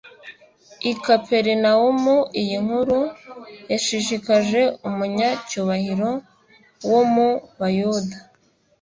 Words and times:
I 0.91 0.93
Kaperinawumu 1.03 2.15
iyi 2.41 2.57
nkuru 2.65 2.99
yashishikaje 3.71 4.61
umunyacyubahiro 4.87 6.09
wo 6.91 7.01
mu 7.13 7.29
Bayuda 7.59 8.17